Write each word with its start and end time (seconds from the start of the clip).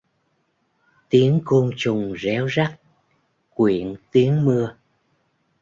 Tiếng 1.09 1.41
côn 1.45 1.69
trùng 1.77 2.13
réo 2.19 2.45
rắt 2.47 2.79
quyện 3.49 3.95
tiếng 4.11 4.45
mưa 4.45 4.75